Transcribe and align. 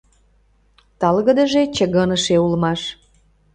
Талгыдыже 0.99 1.61
чыгыныше 1.75 2.35
улмаш. 2.45 2.81